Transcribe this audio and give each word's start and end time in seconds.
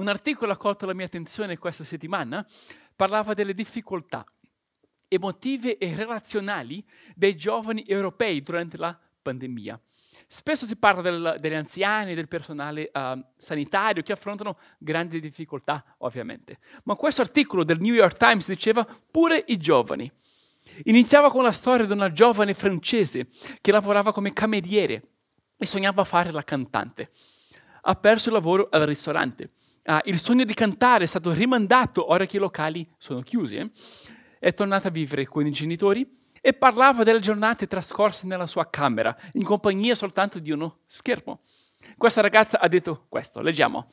Un 0.00 0.08
articolo 0.08 0.52
ha 0.52 0.56
colto 0.56 0.86
la 0.86 0.94
mia 0.94 1.04
attenzione 1.04 1.58
questa 1.58 1.84
settimana, 1.84 2.46
parlava 2.96 3.34
delle 3.34 3.52
difficoltà 3.52 4.24
emotive 5.08 5.76
e 5.76 5.94
relazionali 5.94 6.82
dei 7.14 7.36
giovani 7.36 7.84
europei 7.86 8.42
durante 8.42 8.78
la 8.78 8.98
pandemia. 9.20 9.78
Spesso 10.26 10.64
si 10.64 10.76
parla 10.76 11.02
del, 11.02 11.36
degli 11.38 11.52
anziani, 11.52 12.14
del 12.14 12.28
personale 12.28 12.90
uh, 12.94 13.22
sanitario 13.36 14.02
che 14.02 14.12
affrontano 14.12 14.56
grandi 14.78 15.20
difficoltà, 15.20 15.84
ovviamente. 15.98 16.60
Ma 16.84 16.94
questo 16.94 17.20
articolo 17.20 17.62
del 17.62 17.80
New 17.80 17.92
York 17.92 18.16
Times 18.16 18.48
diceva 18.48 18.86
pure 19.10 19.44
i 19.48 19.58
giovani. 19.58 20.10
Iniziava 20.84 21.30
con 21.30 21.42
la 21.42 21.52
storia 21.52 21.84
di 21.84 21.92
una 21.92 22.10
giovane 22.10 22.54
francese 22.54 23.28
che 23.60 23.70
lavorava 23.70 24.14
come 24.14 24.32
cameriere 24.32 25.02
e 25.58 25.66
sognava 25.66 26.04
fare 26.04 26.32
la 26.32 26.42
cantante. 26.42 27.10
Ha 27.82 27.94
perso 27.96 28.28
il 28.28 28.34
lavoro 28.34 28.68
al 28.70 28.86
ristorante. 28.86 29.50
Ah, 29.84 30.02
il 30.04 30.20
sogno 30.20 30.44
di 30.44 30.54
cantare 30.54 31.04
è 31.04 31.06
stato 31.06 31.32
rimandato 31.32 32.10
ora 32.10 32.26
che 32.26 32.36
i 32.36 32.40
locali 32.40 32.88
sono 32.98 33.20
chiusi. 33.22 33.56
Eh? 33.56 33.70
È 34.38 34.52
tornata 34.52 34.88
a 34.88 34.90
vivere 34.90 35.26
con 35.26 35.46
i 35.46 35.50
genitori 35.50 36.18
e 36.40 36.52
parlava 36.52 37.02
delle 37.02 37.20
giornate 37.20 37.66
trascorse 37.66 38.26
nella 38.26 38.46
sua 38.46 38.68
camera, 38.68 39.16
in 39.34 39.44
compagnia 39.44 39.94
soltanto 39.94 40.38
di 40.38 40.50
uno 40.50 40.78
schermo. 40.86 41.40
Questa 41.96 42.20
ragazza 42.20 42.60
ha 42.60 42.68
detto 42.68 43.06
questo, 43.08 43.40
leggiamo. 43.40 43.90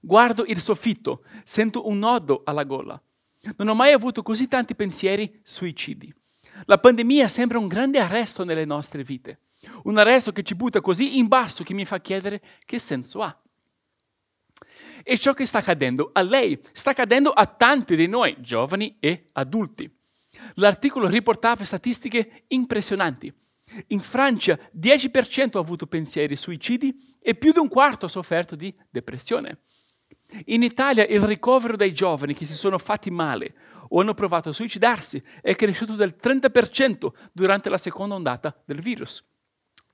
Guardo 0.00 0.44
il 0.44 0.60
soffitto, 0.60 1.24
sento 1.44 1.86
un 1.88 1.98
nodo 1.98 2.42
alla 2.44 2.64
gola. 2.64 3.00
Non 3.56 3.68
ho 3.68 3.74
mai 3.74 3.92
avuto 3.92 4.22
così 4.22 4.48
tanti 4.48 4.74
pensieri 4.74 5.40
suicidi. 5.42 6.12
La 6.66 6.78
pandemia 6.78 7.28
sembra 7.28 7.58
un 7.58 7.68
grande 7.68 7.98
arresto 7.98 8.44
nelle 8.44 8.64
nostre 8.64 9.02
vite, 9.02 9.40
un 9.84 9.98
arresto 9.98 10.32
che 10.32 10.42
ci 10.42 10.54
butta 10.54 10.80
così 10.80 11.18
in 11.18 11.28
basso 11.28 11.64
che 11.64 11.74
mi 11.74 11.84
fa 11.84 12.00
chiedere 12.00 12.42
che 12.64 12.78
senso 12.78 13.22
ha. 13.22 13.41
E 15.02 15.18
ciò 15.18 15.34
che 15.34 15.46
sta 15.46 15.58
accadendo 15.58 16.10
a 16.12 16.22
lei 16.22 16.60
sta 16.72 16.90
accadendo 16.90 17.30
a 17.30 17.46
tanti 17.46 17.96
di 17.96 18.06
noi, 18.06 18.36
giovani 18.40 18.96
e 19.00 19.24
adulti. 19.32 19.90
L'articolo 20.54 21.08
riportava 21.08 21.64
statistiche 21.64 22.44
impressionanti. 22.48 23.32
In 23.88 24.00
Francia 24.00 24.58
10% 24.78 25.56
ha 25.56 25.60
avuto 25.60 25.86
pensieri 25.86 26.36
suicidi 26.36 27.16
e 27.20 27.34
più 27.34 27.52
di 27.52 27.58
un 27.58 27.68
quarto 27.68 28.06
ha 28.06 28.08
sofferto 28.08 28.56
di 28.56 28.74
depressione. 28.90 29.60
In 30.46 30.62
Italia 30.62 31.06
il 31.06 31.22
ricovero 31.22 31.76
dei 31.76 31.92
giovani 31.92 32.34
che 32.34 32.46
si 32.46 32.54
sono 32.54 32.78
fatti 32.78 33.10
male 33.10 33.54
o 33.88 34.00
hanno 34.00 34.14
provato 34.14 34.48
a 34.48 34.52
suicidarsi 34.52 35.22
è 35.40 35.54
cresciuto 35.54 35.94
del 35.94 36.16
30% 36.20 37.08
durante 37.32 37.68
la 37.68 37.78
seconda 37.78 38.14
ondata 38.14 38.54
del 38.64 38.80
virus. 38.80 39.22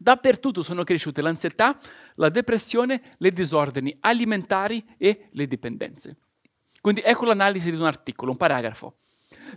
Dappertutto 0.00 0.62
sono 0.62 0.84
cresciute 0.84 1.20
l'ansietà, 1.20 1.76
la 2.14 2.28
depressione, 2.28 3.16
le 3.18 3.30
disordini 3.30 3.96
alimentari 3.98 4.84
e 4.96 5.28
le 5.32 5.46
dipendenze. 5.48 6.16
Quindi 6.80 7.02
ecco 7.04 7.24
l'analisi 7.24 7.70
di 7.70 7.76
un 7.76 7.84
articolo, 7.84 8.30
un 8.30 8.36
paragrafo. 8.36 8.98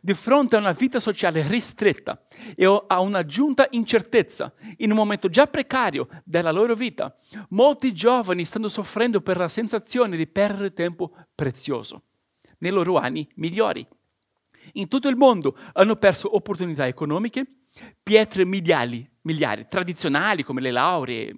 Di 0.01 0.15
fronte 0.15 0.55
a 0.55 0.59
una 0.59 0.71
vita 0.71 0.99
sociale 0.99 1.47
ristretta 1.47 2.25
e 2.55 2.65
a 2.87 2.99
una 3.01 3.23
giunta 3.23 3.67
incertezza, 3.69 4.51
in 4.77 4.89
un 4.89 4.97
momento 4.97 5.29
già 5.29 5.45
precario 5.45 6.07
della 6.23 6.51
loro 6.51 6.73
vita, 6.73 7.15
molti 7.49 7.93
giovani 7.93 8.43
stanno 8.43 8.67
soffrendo 8.67 9.21
per 9.21 9.37
la 9.37 9.47
sensazione 9.47 10.17
di 10.17 10.25
perdere 10.25 10.73
tempo 10.73 11.15
prezioso 11.35 12.05
nei 12.57 12.71
loro 12.71 12.97
anni 12.97 13.29
migliori. 13.35 13.87
In 14.73 14.87
tutto 14.87 15.07
il 15.07 15.15
mondo 15.15 15.55
hanno 15.73 15.95
perso 15.97 16.35
opportunità 16.35 16.87
economiche, 16.87 17.45
pietre 18.01 18.43
miliari, 18.43 19.09
miliari 19.21 19.67
tradizionali 19.67 20.43
come 20.43 20.61
le 20.61 20.71
lauree 20.71 21.35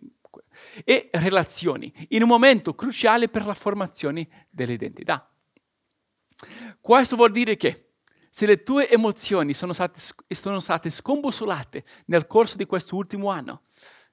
e 0.84 1.10
relazioni, 1.14 1.92
in 2.10 2.22
un 2.22 2.28
momento 2.28 2.76
cruciale 2.76 3.30
per 3.30 3.46
la 3.46 3.54
formazione 3.54 4.48
dell'identità. 4.50 5.30
Questo 6.80 7.16
vuol 7.16 7.32
dire 7.32 7.56
che 7.56 7.94
se 8.30 8.46
le 8.46 8.64
tue 8.64 8.90
emozioni 8.90 9.54
sono 9.54 9.74
state, 9.74 10.00
sono 10.28 10.60
state 10.60 10.90
scombussolate 10.90 11.84
nel 12.06 12.26
corso 12.28 12.58
di 12.58 12.66
quest'ultimo 12.66 13.30
anno, 13.30 13.64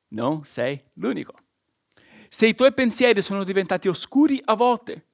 non 0.09 0.45
sei 0.45 0.83
l'unico. 0.95 1.35
Se 2.29 2.47
i 2.47 2.55
tuoi 2.55 2.73
pensieri 2.73 3.23
sono 3.23 3.45
diventati 3.45 3.89
oscuri 3.89 4.41
a 4.45 4.55
volte, 4.55 5.07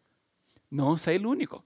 non 0.68 0.98
sei 0.98 1.18
l'unico. 1.18 1.64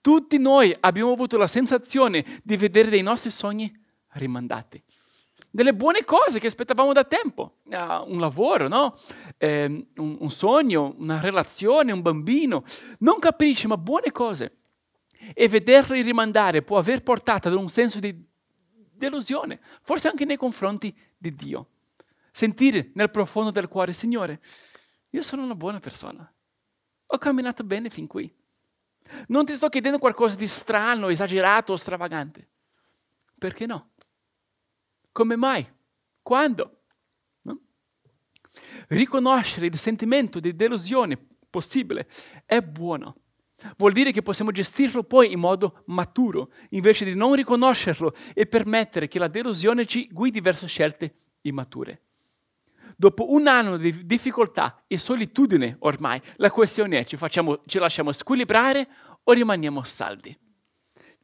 Tutti 0.00 0.38
noi 0.38 0.74
abbiamo 0.80 1.12
avuto 1.12 1.36
la 1.36 1.46
sensazione 1.46 2.24
di 2.42 2.56
vedere 2.56 2.88
dei 2.88 3.02
nostri 3.02 3.30
sogni 3.30 3.70
rimandati. 4.12 4.82
Delle 5.56 5.72
buone 5.72 6.04
cose 6.04 6.38
che 6.38 6.48
aspettavamo 6.48 6.92
da 6.92 7.04
tempo, 7.04 7.60
uh, 7.64 8.12
un 8.12 8.20
lavoro, 8.20 8.68
no? 8.68 8.98
eh, 9.38 9.64
un, 9.64 10.16
un 10.20 10.30
sogno, 10.30 10.94
una 10.98 11.18
relazione, 11.18 11.92
un 11.92 12.02
bambino, 12.02 12.62
non 12.98 13.18
capisci, 13.18 13.66
ma 13.66 13.78
buone 13.78 14.12
cose. 14.12 14.56
E 15.32 15.48
vederli 15.48 16.02
rimandare 16.02 16.60
può 16.60 16.76
aver 16.76 17.02
portato 17.02 17.48
ad 17.48 17.54
un 17.54 17.70
senso 17.70 18.00
di 18.00 18.14
delusione, 18.92 19.58
forse 19.80 20.08
anche 20.08 20.26
nei 20.26 20.36
confronti 20.36 20.94
di 21.16 21.34
Dio. 21.34 21.68
Sentire 22.30 22.90
nel 22.92 23.10
profondo 23.10 23.50
del 23.50 23.68
cuore, 23.68 23.94
Signore, 23.94 24.42
io 25.08 25.22
sono 25.22 25.42
una 25.42 25.54
buona 25.54 25.80
persona, 25.80 26.30
ho 27.06 27.16
camminato 27.16 27.64
bene 27.64 27.88
fin 27.88 28.06
qui. 28.06 28.30
Non 29.28 29.46
ti 29.46 29.54
sto 29.54 29.70
chiedendo 29.70 29.98
qualcosa 29.98 30.36
di 30.36 30.46
strano, 30.46 31.08
esagerato 31.08 31.72
o 31.72 31.76
stravagante. 31.76 32.46
Perché 33.38 33.64
no? 33.64 33.92
Come 35.16 35.36
mai? 35.36 35.66
Quando? 36.20 36.82
No? 37.40 37.58
Riconoscere 38.88 39.64
il 39.64 39.78
sentimento 39.78 40.40
di 40.40 40.54
delusione 40.54 41.16
possibile 41.48 42.06
è 42.44 42.60
buono. 42.60 43.16
Vuol 43.78 43.94
dire 43.94 44.12
che 44.12 44.20
possiamo 44.20 44.50
gestirlo 44.50 45.04
poi 45.04 45.32
in 45.32 45.38
modo 45.38 45.84
maturo, 45.86 46.52
invece 46.70 47.06
di 47.06 47.14
non 47.14 47.34
riconoscerlo 47.34 48.14
e 48.34 48.44
permettere 48.44 49.08
che 49.08 49.18
la 49.18 49.28
delusione 49.28 49.86
ci 49.86 50.06
guidi 50.12 50.42
verso 50.42 50.66
scelte 50.66 51.14
immature. 51.40 52.02
Dopo 52.94 53.32
un 53.32 53.46
anno 53.46 53.78
di 53.78 54.04
difficoltà 54.04 54.84
e 54.86 54.98
solitudine 54.98 55.76
ormai, 55.78 56.20
la 56.36 56.50
questione 56.50 56.98
è 56.98 57.04
ci, 57.06 57.16
facciamo, 57.16 57.62
ci 57.64 57.78
lasciamo 57.78 58.12
squilibrare 58.12 58.86
o 59.22 59.32
rimaniamo 59.32 59.82
saldi? 59.82 60.38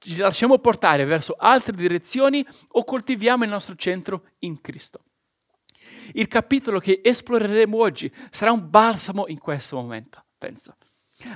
Ci 0.04 0.16
lasciamo 0.16 0.58
portare 0.58 1.04
verso 1.04 1.36
altre 1.38 1.76
direzioni 1.76 2.44
o 2.70 2.82
coltiviamo 2.82 3.44
il 3.44 3.50
nostro 3.50 3.76
centro 3.76 4.30
in 4.40 4.60
Cristo? 4.60 5.04
Il 6.14 6.26
capitolo 6.26 6.80
che 6.80 7.00
esploreremo 7.04 7.76
oggi 7.76 8.12
sarà 8.32 8.50
un 8.50 8.68
balsamo 8.68 9.28
in 9.28 9.38
questo 9.38 9.76
momento, 9.76 10.24
penso. 10.36 10.76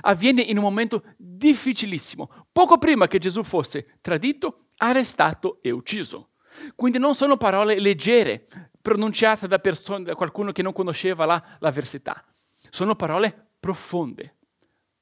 Avviene 0.01 0.41
in 0.41 0.57
un 0.57 0.63
momento 0.63 1.01
difficilissimo, 1.15 2.47
poco 2.51 2.77
prima 2.77 3.07
che 3.07 3.19
Gesù 3.19 3.41
fosse 3.41 3.99
tradito, 4.01 4.65
arrestato 4.75 5.59
e 5.61 5.71
ucciso. 5.71 6.31
Quindi 6.75 6.97
non 6.97 7.15
sono 7.15 7.37
parole 7.37 7.79
leggere, 7.79 8.47
pronunciate 8.81 9.47
da, 9.47 9.59
person- 9.59 10.03
da 10.03 10.15
qualcuno 10.15 10.51
che 10.51 10.61
non 10.61 10.73
conosceva 10.73 11.25
la, 11.25 11.41
l'avversità. 11.59 12.21
Sono 12.69 12.97
parole 12.97 13.51
profonde, 13.61 14.35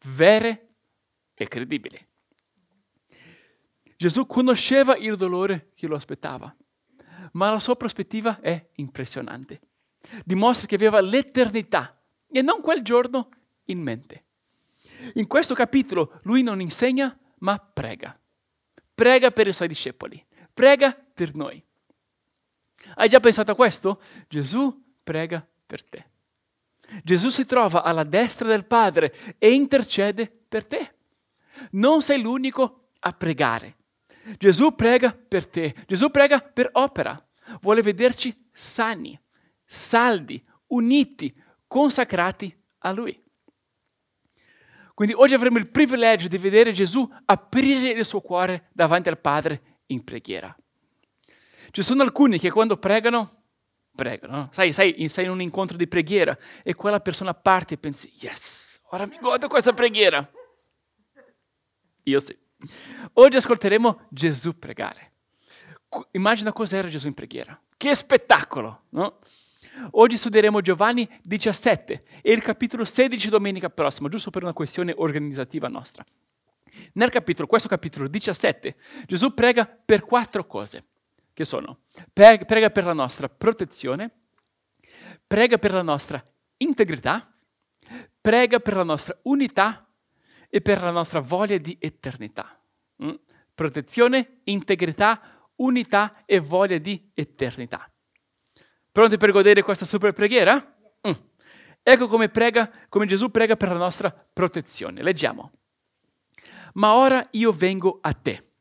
vere 0.03 0.75
e 1.33 1.47
credibili. 1.47 2.13
Gesù 4.05 4.27
conosceva 4.27 4.95
il 4.97 5.17
dolore 5.17 5.71
che 5.73 5.88
lo 5.88 5.95
aspettava, 5.95 6.55
ma 7.31 7.49
la 7.49 7.59
sua 7.59 7.75
prospettiva 7.75 8.39
è 8.39 8.69
impressionante. 8.75 9.61
Dimostra 10.23 10.67
che 10.67 10.75
aveva 10.75 11.01
l'eternità 11.01 11.99
e 12.27 12.44
non 12.44 12.61
quel 12.61 12.83
giorno 12.83 13.29
in 13.63 13.81
mente. 13.81 14.25
In 15.15 15.25
questo 15.25 15.55
capitolo 15.55 16.19
lui 16.21 16.44
non 16.44 16.61
insegna, 16.61 17.17
ma 17.39 17.57
prega. 17.57 18.15
Prega 18.94 19.31
per 19.31 19.47
i 19.47 19.53
suoi 19.53 19.69
discepoli, 19.69 20.23
prega 20.53 20.94
per 20.94 21.33
noi. 21.33 21.59
Hai 22.94 23.09
già 23.09 23.19
pensato 23.19 23.53
a 23.53 23.55
questo? 23.55 23.99
Gesù 24.27 24.97
prega 25.03 25.44
per 25.65 25.83
te. 25.83 26.09
Gesù 27.03 27.29
si 27.29 27.47
trova 27.47 27.81
alla 27.81 28.03
destra 28.03 28.47
del 28.47 28.67
Padre 28.67 29.35
e 29.39 29.51
intercede 29.51 30.31
per 30.47 30.68
te. 30.68 30.94
Non 31.71 32.03
sei 32.03 32.21
l'unico 32.21 32.89
a 33.00 33.12
pregare. 33.12 33.77
Gesù 34.38 34.74
prega 34.74 35.16
per 35.16 35.48
te, 35.48 35.75
Gesù 35.86 36.10
prega 36.10 36.39
per 36.39 36.69
opera. 36.74 37.19
Vuole 37.62 37.81
vederci 37.81 38.48
sani, 38.51 39.19
saldi, 39.63 40.44
uniti, 40.68 41.33
consacrati 41.68 42.56
a 42.80 42.92
Lui. 42.92 43.24
Quindi 44.94 45.13
oggi 45.13 45.33
avremo 45.33 45.57
il 45.57 45.69
privilegio 45.69 46.27
di 46.27 46.38
vedere 46.38 46.72
Gesù 46.72 47.07
aprire 47.25 47.89
il 47.89 48.06
suo 48.06 48.22
cuore 48.22 48.69
davanti 48.72 49.10
al 49.10 49.19
Padre 49.19 49.81
in 49.88 50.04
preghiera. 50.04 50.56
Ci 51.69 51.83
sono 51.83 52.01
alcuni 52.01 52.39
che 52.39 52.50
quando 52.50 52.78
pregano, 52.78 53.44
pregano, 53.94 54.48
sai, 54.51 54.71
sai, 54.71 55.10
sei 55.10 55.25
in 55.25 55.31
un 55.31 55.42
incontro 55.42 55.75
di 55.75 55.88
preghiera 55.88 56.38
e 56.63 56.74
quella 56.75 57.01
persona 57.01 57.33
parte 57.33 57.74
e 57.74 57.78
pensi, 57.78 58.12
yes, 58.19 58.81
ora 58.92 59.06
mi 59.06 59.18
godo 59.19 59.50
questa 59.50 59.74
preghiera. 59.74 60.28
Io 62.04 62.19
sì. 62.19 62.44
Oggi 63.13 63.38
ascolteremo 63.38 64.07
Gesù 64.10 64.57
pregare. 64.57 65.12
Immagina 66.12 66.52
cos'era 66.52 66.88
Gesù 66.88 67.07
in 67.07 67.13
preghiera. 67.13 67.60
Che 67.78 67.96
spettacolo, 67.96 68.84
no? 68.90 69.19
Oggi 69.92 70.18
studieremo 70.18 70.62
Giovanni 70.62 71.07
17 71.22 72.04
e 72.22 72.31
il 72.31 72.42
capitolo 72.42 72.86
16 72.86 73.30
domenica 73.30 73.69
prossima, 73.69 74.10
giusto 74.10 74.30
per 74.30 74.44
una 74.44 74.54
questione 74.54 74.94
organizzativa 74.96 75.68
nostra. 75.68 76.06
Nel 76.94 77.10
capitolo, 77.10 77.48
questo 77.48 77.68
capitolo 77.68 78.07
17, 78.07 78.75
Gesù 79.06 79.34
prega 79.34 79.66
per 79.66 80.04
quattro 80.04 80.46
cose, 80.46 80.86
che 81.34 81.46
sono, 81.46 81.80
prega 82.13 82.69
per 82.69 82.86
la 82.86 82.94
nostra 82.94 83.28
protezione, 83.30 84.12
prega 85.28 85.57
per 85.57 85.74
la 85.74 85.81
nostra 85.81 86.25
integrità, 86.57 87.34
prega 88.19 88.60
per 88.60 88.75
la 88.75 88.84
nostra 88.84 89.18
unità 89.24 89.84
e 90.50 90.62
per 90.62 90.81
la 90.81 90.92
nostra 90.92 91.19
voglia 91.19 91.57
di 91.57 91.75
eternità. 91.80 92.59
Mm? 93.03 93.13
Protezione, 93.53 94.42
integrità, 94.45 95.50
unità 95.57 96.24
e 96.25 96.39
voglia 96.39 96.77
di 96.77 97.12
eternità. 97.13 97.89
Pronti 98.92 99.18
per 99.18 99.31
godere 99.31 99.62
questa 99.62 99.86
super 99.86 100.13
preghiera? 100.13 100.75
Mm. 101.07 101.12
Ecco 101.83 102.07
come, 102.07 102.30
prega, 102.30 102.71
come 102.89 103.06
Gesù 103.06 103.30
prega 103.30 103.56
per 103.56 103.69
la 103.69 103.77
nostra 103.77 104.12
protezione. 104.12 105.03
Leggiamo. 105.03 105.51
Ma 106.74 106.95
ora 106.95 107.25
io 107.31 107.51
vengo 107.51 108.00
a 108.01 108.13
te 108.13 108.51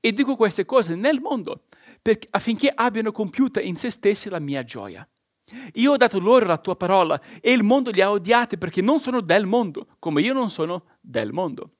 e 0.00 0.12
dico 0.12 0.36
queste 0.36 0.64
cose 0.64 0.94
nel 0.94 1.20
mondo 1.20 1.64
perché, 2.00 2.28
affinché 2.30 2.70
abbiano 2.74 3.12
compiuta 3.12 3.60
in 3.60 3.76
se 3.76 3.90
stessi 3.90 4.28
la 4.28 4.38
mia 4.38 4.62
gioia. 4.64 5.06
Io 5.74 5.92
ho 5.92 5.96
dato 5.96 6.18
loro 6.18 6.46
la 6.46 6.58
tua 6.58 6.76
parola 6.76 7.20
e 7.40 7.52
il 7.52 7.62
mondo 7.62 7.90
li 7.90 8.00
ha 8.00 8.10
odiati 8.10 8.56
perché 8.56 8.80
non 8.80 9.00
sono 9.00 9.20
del 9.20 9.46
mondo, 9.46 9.96
come 9.98 10.22
io 10.22 10.32
non 10.32 10.50
sono 10.50 10.84
del 11.00 11.32
mondo. 11.32 11.74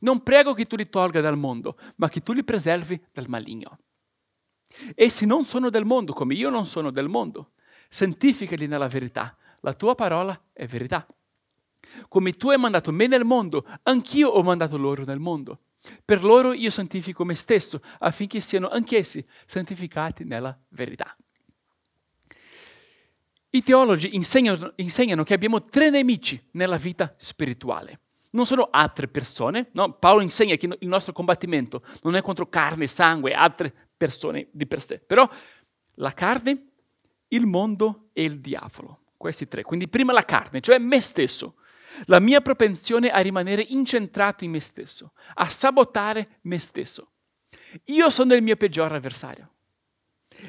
Non 0.00 0.22
prego 0.22 0.52
che 0.52 0.66
tu 0.66 0.76
li 0.76 0.88
tolga 0.88 1.20
dal 1.20 1.36
mondo, 1.36 1.78
ma 1.96 2.08
che 2.08 2.22
tu 2.22 2.32
li 2.32 2.44
preservi 2.44 3.02
dal 3.12 3.28
maligno. 3.28 3.78
Essi 4.94 5.26
non 5.26 5.44
sono 5.46 5.70
del 5.70 5.84
mondo, 5.84 6.12
come 6.12 6.34
io 6.34 6.50
non 6.50 6.66
sono 6.66 6.90
del 6.90 7.08
mondo. 7.08 7.52
Santificali 7.88 8.66
nella 8.66 8.88
verità. 8.88 9.36
La 9.60 9.74
tua 9.74 9.94
parola 9.94 10.38
è 10.52 10.66
verità. 10.66 11.06
Come 12.08 12.32
tu 12.32 12.50
hai 12.50 12.58
mandato 12.58 12.92
me 12.92 13.06
nel 13.06 13.24
mondo, 13.24 13.66
anch'io 13.84 14.28
ho 14.28 14.42
mandato 14.42 14.76
loro 14.76 15.04
nel 15.04 15.18
mondo. 15.18 15.60
Per 16.04 16.24
loro 16.24 16.52
io 16.52 16.70
santifico 16.70 17.24
me 17.24 17.34
stesso, 17.34 17.80
affinché 18.00 18.40
siano 18.40 18.68
anch'essi 18.68 19.24
santificati 19.46 20.24
nella 20.24 20.58
verità. 20.70 21.16
I 23.56 23.62
teologi 23.62 24.14
insegnano, 24.14 24.74
insegnano, 24.76 25.24
che 25.24 25.32
abbiamo 25.32 25.64
tre 25.64 25.88
nemici 25.88 26.38
nella 26.52 26.76
vita 26.76 27.10
spirituale. 27.16 28.00
Non 28.32 28.44
sono 28.44 28.68
altre 28.70 29.08
persone, 29.08 29.70
no? 29.72 29.94
Paolo 29.94 30.20
insegna 30.20 30.56
che 30.56 30.66
il 30.78 30.88
nostro 30.88 31.14
combattimento 31.14 31.82
non 32.02 32.16
è 32.16 32.20
contro 32.20 32.50
carne, 32.50 32.86
sangue, 32.86 33.32
altre 33.32 33.72
persone 33.96 34.48
di 34.50 34.66
per 34.66 34.82
sé, 34.82 34.98
però 34.98 35.26
la 35.94 36.12
carne, 36.12 36.66
il 37.28 37.46
mondo 37.46 38.10
e 38.12 38.24
il 38.24 38.40
diavolo, 38.40 39.04
questi 39.16 39.48
tre. 39.48 39.62
Quindi 39.62 39.88
prima 39.88 40.12
la 40.12 40.26
carne, 40.26 40.60
cioè 40.60 40.76
me 40.76 41.00
stesso, 41.00 41.54
la 42.04 42.20
mia 42.20 42.42
propensione 42.42 43.08
a 43.08 43.20
rimanere 43.20 43.64
incentrato 43.66 44.44
in 44.44 44.50
me 44.50 44.60
stesso, 44.60 45.12
a 45.32 45.48
sabotare 45.48 46.40
me 46.42 46.58
stesso. 46.58 47.12
Io 47.84 48.10
sono 48.10 48.34
il 48.34 48.42
mio 48.42 48.56
peggior 48.56 48.92
avversario. 48.92 49.52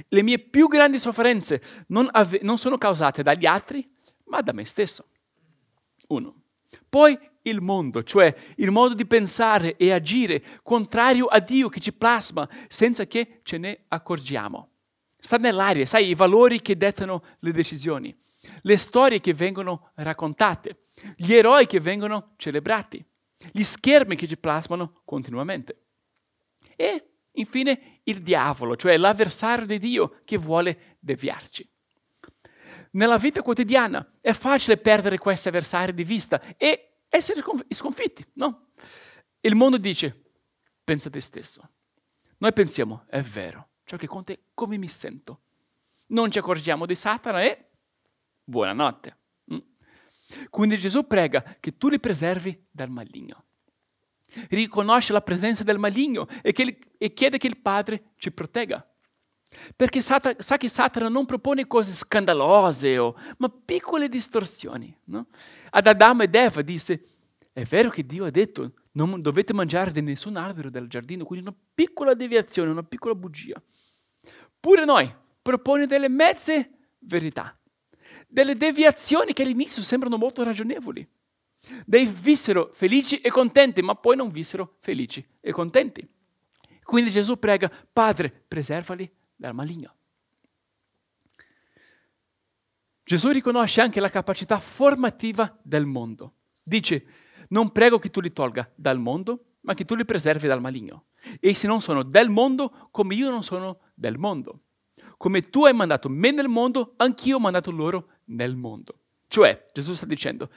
Le 0.08 0.22
mie 0.22 0.40
più 0.40 0.68
grandi 0.68 1.00
sofferenze 1.00 1.62
non, 1.88 2.08
ave- 2.12 2.40
non 2.42 2.58
sono 2.58 2.78
causate 2.78 3.24
dagli 3.24 3.46
altri, 3.46 3.88
ma 4.26 4.42
da 4.42 4.54
me 4.54 4.66
stesso. 4.66 5.08
Uno. 6.08 6.44
Poi 6.90 7.18
il 7.44 7.62
mondo, 7.62 8.04
cioè 8.04 8.34
il 8.58 8.72
modo 8.72 8.94
di 8.94 9.06
pensare 9.06 9.76
e 9.78 9.92
agire 9.92 10.44
contrario 10.64 11.26
a 11.26 11.40
Dio 11.40 11.70
che 11.70 11.80
ci 11.80 11.94
plasma 11.94 12.48
senza 12.68 13.06
che 13.06 13.40
ce 13.44 13.58
ne 13.58 13.86
accorgiamo. 13.88 14.70
Sta 15.18 15.38
nell'aria, 15.38 15.86
sai, 15.86 16.10
i 16.10 16.16
valori 16.16 16.62
che 16.62 16.78
dettano 16.78 17.24
le 17.40 17.52
decisioni, 17.52 18.16
le 18.62 18.78
storie 18.78 19.20
che 19.20 19.34
vengono 19.34 19.92
raccontate, 19.96 20.88
gli 21.16 21.34
eroi 21.34 21.66
che 21.66 21.80
vengono 21.80 22.34
celebrati, 22.38 23.04
gli 23.52 23.64
schermi 23.64 24.16
che 24.16 24.28
ci 24.28 24.38
plasmano 24.38 25.02
continuamente. 25.06 25.86
E 26.76 27.10
infine 27.32 27.97
il 28.08 28.22
diavolo, 28.22 28.76
cioè 28.76 28.98
l'avversario 28.98 29.66
di 29.66 29.80
Dio 29.80 30.22
che 30.24 30.38
vuole 30.38 30.98
deviarci. 31.00 31.70
Nella 32.92 33.18
vita 33.18 33.42
quotidiana 33.42 34.14
è 34.22 34.34
facile 34.34 34.78
perdere 34.78 35.18
questi 35.18 35.50
avversari 35.50 35.94
di 35.94 36.04
vista 36.04 36.42
e 36.58 37.02
essere 37.10 37.44
sconfitti, 37.70 38.26
no? 38.34 38.70
Il 39.42 39.56
mondo 39.56 39.78
dice, 39.78 40.32
pensa 40.84 41.10
a 41.10 41.12
te 41.12 41.20
stesso. 41.20 41.70
Noi 42.38 42.54
pensiamo, 42.54 43.06
è 43.08 43.22
vero, 43.22 43.70
ciò 43.84 43.98
che 43.98 44.08
conta 44.08 44.34
è 44.34 44.40
come 44.54 44.78
mi 44.78 44.88
sento. 44.88 45.42
Non 46.08 46.32
ci 46.32 46.40
accorgiamo 46.40 46.86
di 46.86 46.96
Satana 46.96 47.42
e 47.44 47.70
buonanotte. 48.44 49.18
Mm. 49.54 49.58
Quindi 50.50 50.78
Gesù 50.78 51.06
prega 51.06 51.58
che 51.60 51.78
tu 51.78 51.90
li 51.90 52.00
preservi 52.00 52.68
dal 52.72 52.90
maligno. 52.90 53.47
Riconosce 54.50 55.14
la 55.14 55.22
presenza 55.22 55.64
del 55.64 55.80
maligno 55.80 56.28
e, 56.42 56.52
che, 56.52 56.80
e 56.98 57.14
chiede 57.14 57.38
che 57.38 57.48
il 57.48 57.58
Padre 57.58 58.12
ci 58.18 58.32
protegga. 58.32 58.86
Perché 59.76 60.02
sa, 60.02 60.22
sa 60.38 60.58
che 60.58 60.70
Satana 60.70 61.08
non 61.08 61.26
propone 61.26 61.68
cose 61.68 61.94
scandalose, 61.94 62.98
o, 62.98 63.16
ma 63.38 63.50
piccole 63.50 64.10
distorsioni. 64.10 64.96
No? 65.06 65.28
Ad 65.70 65.88
Adamo 65.88 66.24
ed 66.24 66.36
Eva 66.36 66.62
disse, 66.62 67.08
è 67.54 67.64
vero 67.64 67.90
che 67.90 68.06
Dio 68.06 68.26
ha 68.26 68.30
detto 68.30 68.74
non 68.92 69.22
dovete 69.22 69.54
mangiare 69.54 69.92
di 69.92 70.02
nessun 70.02 70.38
albero 70.38 70.70
del 70.70 70.88
giardino, 70.88 71.24
quindi 71.24 71.48
una 71.48 71.56
piccola 71.74 72.14
deviazione, 72.16 72.72
una 72.72 72.84
piccola 72.84 73.14
bugia. 73.14 73.62
Pure 74.60 74.86
noi 74.86 75.14
propone 75.42 75.86
delle 75.86 76.10
mezze 76.10 76.72
verità, 77.00 77.58
delle 78.28 78.56
deviazioni 78.56 79.34
che 79.34 79.44
all'inizio 79.44 79.84
sembrano 79.84 80.18
molto 80.18 80.44
ragionevoli. 80.44 81.08
Dei 81.86 82.06
vissero 82.06 82.70
felici 82.74 83.20
e 83.20 83.30
contenti, 83.30 83.82
ma 83.82 83.96
poi 83.96 84.16
non 84.16 84.30
vissero 84.30 84.78
felici 84.80 85.26
e 85.40 85.52
contenti. 85.52 86.08
Quindi 86.84 87.12
Gesù 87.12 87.38
prega, 87.38 87.70
Padre, 87.92 88.30
preservali 88.48 89.12
dal 89.36 89.54
maligno. 89.54 89.96
Gesù 93.04 93.30
riconosce 93.30 93.82
anche 93.82 94.00
la 94.00 94.10
capacità 94.10 94.60
formativa 94.60 95.58
del 95.62 95.86
mondo. 95.86 96.34
Dice, 96.62 97.06
non 97.50 97.72
prego 97.72 98.00
che 98.00 98.10
tu 98.10 98.20
li 98.20 98.34
tolga 98.34 98.70
dal 98.76 99.00
mondo, 99.00 99.56
ma 99.62 99.74
che 99.74 99.86
tu 99.86 99.96
li 99.96 100.06
preservi 100.06 100.48
dal 100.48 100.62
maligno. 100.62 101.06
Essi 101.40 101.68
non 101.68 101.82
sono 101.82 102.04
del 102.04 102.30
mondo 102.30 102.90
come 102.92 103.16
io 103.16 103.30
non 103.30 103.44
sono 103.44 103.80
del 103.94 104.18
mondo. 104.18 104.62
Come 105.18 105.50
tu 105.50 105.66
hai 105.66 105.74
mandato 105.74 106.10
me 106.10 106.32
nel 106.32 106.48
mondo, 106.48 106.94
anch'io 106.98 107.38
ho 107.38 107.40
mandato 107.40 107.72
loro 107.72 108.10
nel 108.26 108.56
mondo. 108.56 109.00
Cioè, 109.28 109.68
Gesù 109.74 109.94
sta 109.94 110.06
dicendo, 110.06 110.50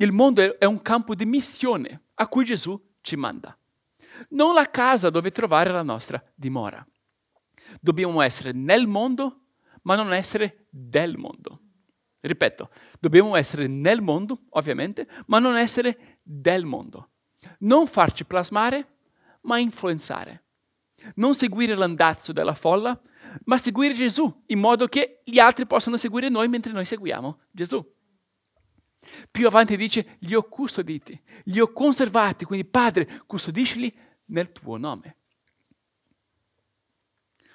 il 0.00 0.12
mondo 0.12 0.58
è 0.58 0.64
un 0.64 0.80
campo 0.80 1.14
di 1.14 1.24
missione 1.24 2.02
a 2.14 2.28
cui 2.28 2.44
Gesù 2.44 2.80
ci 3.00 3.16
manda. 3.16 3.56
Non 4.30 4.54
la 4.54 4.70
casa 4.70 5.10
dove 5.10 5.30
trovare 5.30 5.70
la 5.70 5.82
nostra 5.82 6.22
dimora. 6.34 6.86
Dobbiamo 7.80 8.20
essere 8.20 8.52
nel 8.52 8.86
mondo, 8.86 9.40
ma 9.82 9.94
non 9.96 10.12
essere 10.12 10.66
del 10.70 11.16
mondo. 11.16 11.60
Ripeto, 12.20 12.70
dobbiamo 13.00 13.36
essere 13.36 13.66
nel 13.66 14.00
mondo, 14.00 14.42
ovviamente, 14.50 15.06
ma 15.26 15.38
non 15.38 15.56
essere 15.56 16.18
del 16.22 16.64
mondo. 16.64 17.10
Non 17.60 17.86
farci 17.86 18.24
plasmare, 18.24 18.98
ma 19.42 19.58
influenzare. 19.58 20.44
Non 21.14 21.34
seguire 21.34 21.74
l'andazzo 21.74 22.32
della 22.32 22.54
folla, 22.54 23.00
ma 23.44 23.56
seguire 23.56 23.94
Gesù, 23.94 24.44
in 24.46 24.58
modo 24.58 24.86
che 24.86 25.22
gli 25.24 25.38
altri 25.38 25.66
possano 25.66 25.96
seguire 25.96 26.28
noi 26.28 26.48
mentre 26.48 26.72
noi 26.72 26.84
seguiamo 26.84 27.40
Gesù. 27.50 27.84
Più 29.30 29.46
avanti 29.46 29.76
dice, 29.76 30.16
li 30.20 30.34
ho 30.34 30.42
custoditi, 30.42 31.20
li 31.44 31.60
ho 31.60 31.72
conservati, 31.72 32.44
quindi 32.44 32.66
Padre, 32.66 33.22
custodiscili 33.26 33.96
nel 34.26 34.52
tuo 34.52 34.76
nome. 34.76 35.16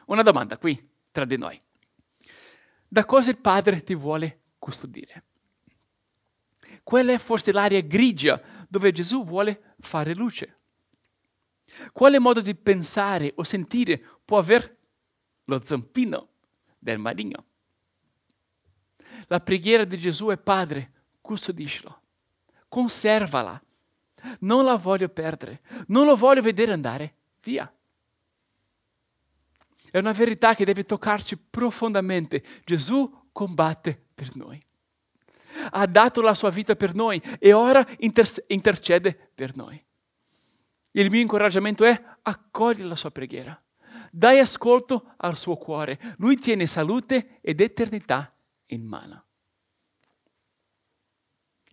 Una 0.08 0.24
domanda 0.24 0.58
qui, 0.58 0.90
tra 1.12 1.26
di 1.26 1.38
noi. 1.38 1.60
Da 2.88 3.06
cosa 3.06 3.32
il 3.32 3.38
Padre 3.38 3.84
ti 3.84 3.96
vuole 3.96 4.42
custodire? 4.60 5.24
Quella 6.84 7.14
è 7.14 7.18
forse 7.18 7.52
l'area 7.52 7.82
grigia 7.82 8.42
dove 8.68 8.92
Gesù 8.92 9.24
vuole 9.24 9.76
fare 9.80 10.14
luce. 10.14 10.58
Quale 11.92 12.20
modo 12.20 12.42
di 12.42 12.56
pensare 12.56 13.32
o 13.36 13.44
sentire 13.44 14.04
può 14.24 14.38
aver 14.38 14.78
lo 15.46 15.62
zampino 15.64 16.30
del 16.78 17.00
maligno? 17.00 17.46
La 19.28 19.40
preghiera 19.40 19.86
di 19.86 19.98
Gesù 19.98 20.28
è 20.28 20.38
Padre, 20.38 20.92
custodiscilo, 21.24 22.02
conservala, 22.68 23.60
non 24.42 24.66
la 24.66 24.76
voglio 24.76 25.10
perdere, 25.10 25.62
non 25.88 26.06
lo 26.06 26.16
voglio 26.16 26.42
vedere 26.42 26.74
andare 26.74 27.16
via. 27.42 27.72
È 29.90 29.98
una 29.98 30.12
verità 30.12 30.56
che 30.56 30.66
deve 30.66 30.86
toccarci 30.86 31.38
profondamente. 31.38 32.44
Gesù 32.64 33.28
combatte 33.32 34.06
per 34.14 34.36
noi. 34.36 34.60
Ha 35.70 35.86
dato 35.86 36.22
la 36.22 36.34
sua 36.34 36.50
vita 36.50 36.76
per 36.76 36.96
noi 36.96 37.22
e 37.38 37.54
ora 37.54 37.86
inter- 38.00 38.44
intercede 38.48 39.32
per 39.36 39.56
noi. 39.56 39.82
Il 40.92 41.12
mio 41.12 41.22
incoraggiamento 41.22 41.84
è 41.84 42.04
accogli 42.24 42.82
la 42.82 42.96
sua 42.96 43.12
preghiera. 43.12 43.60
Dai 44.12 44.40
ascolto 44.40 45.14
al 45.18 45.38
suo 45.38 45.58
cuore. 45.58 46.00
Lui 46.18 46.38
tiene 46.38 46.66
salute 46.66 47.40
ed 47.42 47.62
eternità 47.62 48.32
in 48.68 48.84
mano. 48.84 49.26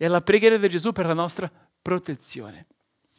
È 0.01 0.07
la 0.07 0.21
preghiera 0.21 0.57
di 0.57 0.67
Gesù 0.67 0.93
per 0.93 1.05
la 1.05 1.13
nostra 1.13 1.47
protezione, 1.79 2.65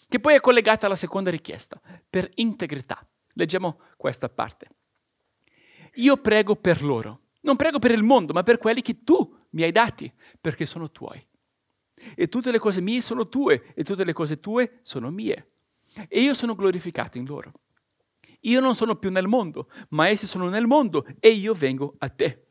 che 0.08 0.18
poi 0.18 0.34
è 0.34 0.40
collegata 0.40 0.86
alla 0.86 0.96
seconda 0.96 1.30
richiesta, 1.30 1.80
per 2.10 2.28
integrità. 2.34 3.06
Leggiamo 3.34 3.82
questa 3.96 4.28
parte. 4.28 4.68
Io 5.94 6.16
prego 6.16 6.56
per 6.56 6.82
loro, 6.82 7.26
non 7.42 7.54
prego 7.54 7.78
per 7.78 7.92
il 7.92 8.02
mondo, 8.02 8.32
ma 8.32 8.42
per 8.42 8.58
quelli 8.58 8.82
che 8.82 9.04
tu 9.04 9.44
mi 9.50 9.62
hai 9.62 9.70
dati, 9.70 10.12
perché 10.40 10.66
sono 10.66 10.90
tuoi. 10.90 11.24
E 12.16 12.26
tutte 12.26 12.50
le 12.50 12.58
cose 12.58 12.80
mie 12.80 13.00
sono 13.00 13.28
tue, 13.28 13.72
e 13.76 13.84
tutte 13.84 14.02
le 14.02 14.12
cose 14.12 14.40
tue 14.40 14.80
sono 14.82 15.08
mie. 15.08 15.52
E 16.08 16.20
io 16.20 16.34
sono 16.34 16.56
glorificato 16.56 17.16
in 17.16 17.26
loro. 17.26 17.52
Io 18.40 18.58
non 18.58 18.74
sono 18.74 18.96
più 18.96 19.12
nel 19.12 19.28
mondo, 19.28 19.70
ma 19.90 20.08
essi 20.08 20.26
sono 20.26 20.48
nel 20.48 20.66
mondo 20.66 21.06
e 21.20 21.30
io 21.30 21.54
vengo 21.54 21.94
a 21.98 22.08
te. 22.08 22.44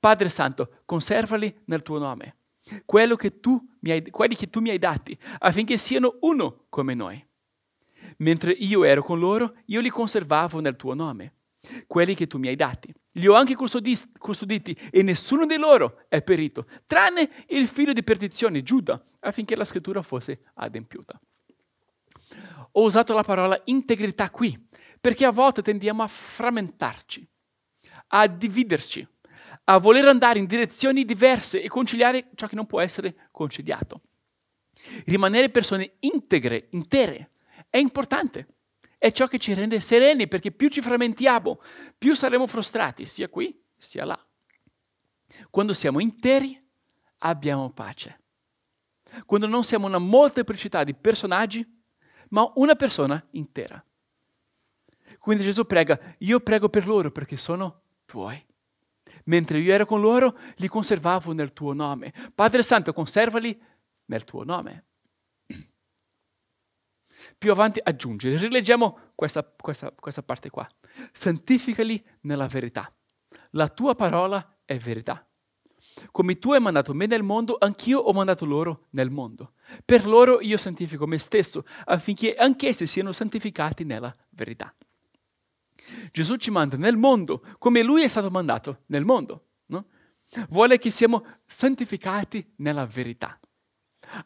Padre 0.00 0.28
Santo, 0.28 0.80
conservali 0.84 1.56
nel 1.66 1.82
tuo 1.82 1.98
nome, 1.98 2.38
che 2.62 2.72
hai, 3.92 4.10
quelli 4.10 4.34
che 4.34 4.50
tu 4.50 4.60
mi 4.60 4.70
hai 4.70 4.78
dati, 4.78 5.18
affinché 5.38 5.76
siano 5.76 6.18
uno 6.20 6.66
come 6.68 6.94
noi. 6.94 7.24
Mentre 8.18 8.52
io 8.52 8.84
ero 8.84 9.02
con 9.02 9.18
loro, 9.18 9.56
io 9.66 9.80
li 9.80 9.88
conservavo 9.88 10.60
nel 10.60 10.76
tuo 10.76 10.94
nome, 10.94 11.34
quelli 11.86 12.14
che 12.14 12.26
tu 12.26 12.38
mi 12.38 12.48
hai 12.48 12.56
dati. 12.56 12.92
Li 13.14 13.26
ho 13.26 13.34
anche 13.34 13.54
custoditi 13.54 14.76
e 14.90 15.02
nessuno 15.02 15.46
di 15.46 15.56
loro 15.56 16.04
è 16.08 16.22
perito, 16.22 16.66
tranne 16.86 17.44
il 17.48 17.66
figlio 17.66 17.92
di 17.92 18.04
perdizione, 18.04 18.62
Giuda, 18.62 19.02
affinché 19.20 19.56
la 19.56 19.64
scrittura 19.64 20.02
fosse 20.02 20.42
adempiuta. 20.54 21.20
Ho 22.72 22.82
usato 22.82 23.14
la 23.14 23.24
parola 23.24 23.60
integrità 23.64 24.30
qui, 24.30 24.68
perché 25.00 25.24
a 25.24 25.32
volte 25.32 25.62
tendiamo 25.62 26.02
a 26.02 26.06
frammentarci, 26.06 27.26
a 28.08 28.26
dividerci, 28.28 29.06
a 29.70 29.78
voler 29.78 30.08
andare 30.08 30.40
in 30.40 30.46
direzioni 30.46 31.04
diverse 31.04 31.62
e 31.62 31.68
conciliare 31.68 32.30
ciò 32.34 32.48
che 32.48 32.56
non 32.56 32.66
può 32.66 32.80
essere 32.80 33.28
conciliato. 33.30 34.00
Rimanere 35.04 35.48
persone 35.48 35.92
integre, 36.00 36.66
intere, 36.70 37.30
è 37.68 37.78
importante. 37.78 38.48
È 38.98 39.12
ciò 39.12 39.28
che 39.28 39.38
ci 39.38 39.54
rende 39.54 39.78
sereni, 39.78 40.26
perché 40.26 40.50
più 40.50 40.68
ci 40.68 40.82
frammentiamo, 40.82 41.60
più 41.96 42.14
saremo 42.14 42.48
frustrati, 42.48 43.06
sia 43.06 43.28
qui 43.28 43.62
sia 43.76 44.04
là. 44.04 44.18
Quando 45.50 45.72
siamo 45.72 46.00
interi, 46.00 46.60
abbiamo 47.18 47.70
pace. 47.70 48.18
Quando 49.24 49.46
non 49.46 49.62
siamo 49.62 49.86
una 49.86 49.98
molteplicità 49.98 50.82
di 50.82 50.94
personaggi, 50.94 51.64
ma 52.30 52.50
una 52.56 52.74
persona 52.74 53.24
intera. 53.32 53.82
Quindi 55.20 55.44
Gesù 55.44 55.64
prega, 55.64 56.16
io 56.18 56.40
prego 56.40 56.68
per 56.68 56.88
loro 56.88 57.12
perché 57.12 57.36
sono 57.36 57.82
tuoi. 58.04 58.48
Mentre 59.30 59.60
io 59.60 59.72
ero 59.72 59.86
con 59.86 60.00
loro, 60.00 60.36
li 60.56 60.66
conservavo 60.66 61.32
nel 61.32 61.52
tuo 61.52 61.72
nome. 61.72 62.12
Padre 62.34 62.64
Santo, 62.64 62.92
conservali 62.92 63.56
nel 64.06 64.24
tuo 64.24 64.42
nome. 64.42 64.86
Più 67.38 67.52
avanti 67.52 67.78
aggiunge, 67.80 68.36
rileggiamo 68.36 69.12
questa, 69.14 69.44
questa, 69.44 69.92
questa 69.92 70.24
parte 70.24 70.50
qua. 70.50 70.68
Santificali 71.12 72.04
nella 72.22 72.48
verità. 72.48 72.92
La 73.50 73.68
tua 73.68 73.94
parola 73.94 74.58
è 74.64 74.76
verità. 74.78 75.24
Come 76.10 76.38
tu 76.40 76.52
hai 76.52 76.60
mandato 76.60 76.92
me 76.92 77.06
nel 77.06 77.22
mondo, 77.22 77.56
anch'io 77.56 78.00
ho 78.00 78.12
mandato 78.12 78.44
loro 78.44 78.88
nel 78.90 79.10
mondo. 79.10 79.52
Per 79.84 80.06
loro 80.06 80.40
io 80.40 80.56
santifico 80.56 81.06
me 81.06 81.18
stesso, 81.18 81.64
affinché 81.84 82.34
anch'essi 82.34 82.84
siano 82.84 83.12
santificati 83.12 83.84
nella 83.84 84.14
verità. 84.30 84.74
Gesù 86.12 86.36
ci 86.36 86.50
manda 86.50 86.76
nel 86.76 86.96
mondo 86.96 87.44
come 87.58 87.82
lui 87.82 88.02
è 88.02 88.08
stato 88.08 88.30
mandato 88.30 88.82
nel 88.86 89.04
mondo. 89.04 89.46
No? 89.66 89.86
Vuole 90.48 90.78
che 90.78 90.90
siamo 90.90 91.24
santificati 91.44 92.54
nella 92.56 92.86
verità. 92.86 93.38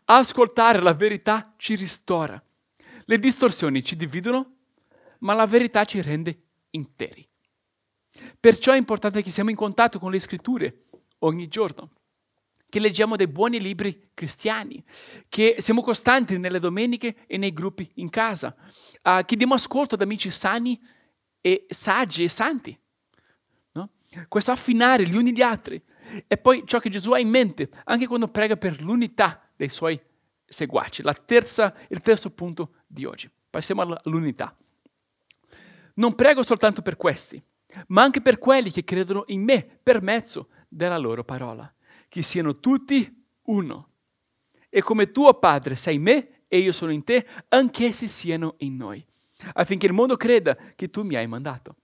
Ascoltare 0.06 0.80
la 0.80 0.94
verità 0.94 1.54
ci 1.56 1.75
ristora. 1.75 2.42
Le 3.06 3.18
distorsioni 3.18 3.84
ci 3.84 3.96
dividono, 3.96 4.56
ma 5.20 5.34
la 5.34 5.46
verità 5.46 5.84
ci 5.84 6.00
rende 6.00 6.42
interi. 6.70 7.26
Perciò 8.38 8.73
è 8.73 8.76
importante 8.76 9.23
che 9.23 9.30
siamo 9.30 9.50
in 9.50 9.56
contatto 9.56 9.99
con 9.99 10.11
le 10.11 10.20
scritture 10.20 10.84
ogni 11.20 11.49
giorno, 11.49 11.90
che 12.68 12.78
leggiamo 12.78 13.16
dei 13.16 13.26
buoni 13.26 13.61
libri 13.61 14.11
cristiani, 14.14 14.82
che 15.28 15.56
siamo 15.58 15.82
costanti 15.82 16.38
nelle 16.38 16.61
domeniche 16.61 17.25
e 17.26 17.37
nei 17.37 17.52
gruppi 17.52 17.90
in 17.94 18.11
casa, 18.11 18.54
uh, 19.02 19.25
che 19.25 19.37
diamo 19.37 19.54
ascolto 19.54 19.94
ad 19.94 20.02
amici 20.02 20.30
sani 20.30 20.80
e 21.46 21.66
saggi 21.68 22.24
e 22.24 22.28
santi. 22.28 22.78
No? 23.72 23.90
Questo 24.28 24.50
affinare 24.50 25.06
gli 25.06 25.14
uni 25.14 25.34
gli 25.34 25.42
altri. 25.42 25.78
E 26.26 26.38
poi 26.38 26.62
ciò 26.64 26.78
che 26.78 26.88
Gesù 26.88 27.12
ha 27.12 27.18
in 27.18 27.28
mente, 27.28 27.68
anche 27.84 28.06
quando 28.06 28.28
prega 28.28 28.56
per 28.56 28.80
l'unità 28.80 29.46
dei 29.54 29.68
suoi 29.68 30.00
seguaci. 30.42 31.02
Terza, 31.26 31.74
il 31.88 32.00
terzo 32.00 32.30
punto 32.30 32.76
di 32.86 33.04
oggi. 33.04 33.30
Passiamo 33.50 33.82
all'unità. 33.82 34.56
Non 35.96 36.14
prego 36.14 36.42
soltanto 36.42 36.80
per 36.80 36.96
questi, 36.96 37.42
ma 37.88 38.02
anche 38.02 38.22
per 38.22 38.38
quelli 38.38 38.70
che 38.70 38.82
credono 38.82 39.24
in 39.26 39.42
me 39.42 39.80
per 39.82 40.00
mezzo 40.00 40.48
della 40.66 40.96
loro 40.96 41.24
parola. 41.24 41.70
Che 42.08 42.22
siano 42.22 42.58
tutti 42.58 43.26
uno. 43.42 43.90
E 44.70 44.80
come 44.80 45.10
tuo 45.10 45.34
Padre 45.34 45.76
sei 45.76 45.96
in 45.96 46.02
me 46.02 46.44
e 46.48 46.56
io 46.56 46.72
sono 46.72 46.90
in 46.90 47.04
te, 47.04 47.26
anch'essi 47.48 48.08
siano 48.08 48.54
in 48.60 48.76
noi 48.76 49.06
affinché 49.52 49.86
il 49.86 49.92
mondo 49.92 50.16
creda 50.16 50.56
che 50.74 50.90
tu 50.90 51.02
mi 51.02 51.16
hai 51.16 51.26
mandato. 51.26 51.76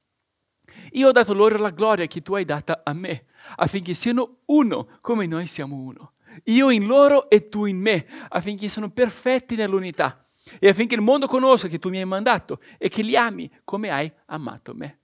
Io 0.92 1.08
ho 1.08 1.12
dato 1.12 1.34
loro 1.34 1.58
la 1.58 1.70
gloria 1.70 2.06
che 2.06 2.22
tu 2.22 2.34
hai 2.34 2.44
data 2.44 2.82
a 2.84 2.92
me, 2.92 3.26
affinché 3.56 3.94
siano 3.94 4.38
uno 4.46 4.98
come 5.00 5.26
noi 5.26 5.46
siamo 5.46 5.76
uno. 5.76 6.12
Io 6.44 6.70
in 6.70 6.86
loro 6.86 7.28
e 7.28 7.48
tu 7.48 7.64
in 7.66 7.78
me, 7.78 8.06
affinché 8.28 8.68
siano 8.68 8.90
perfetti 8.90 9.56
nell'unità 9.56 10.24
e 10.58 10.68
affinché 10.68 10.94
il 10.94 11.00
mondo 11.00 11.26
conosca 11.26 11.68
che 11.68 11.78
tu 11.78 11.90
mi 11.90 11.98
hai 11.98 12.04
mandato 12.04 12.60
e 12.78 12.88
che 12.88 13.02
li 13.02 13.16
ami 13.16 13.50
come 13.64 13.90
hai 13.90 14.10
amato 14.26 14.74
me. 14.74 14.98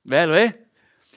Bello, 0.00 0.34
eh? 0.34 0.68